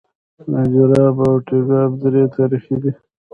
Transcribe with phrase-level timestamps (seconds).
[0.37, 2.91] د نجراب او تګاب درې تاریخي دي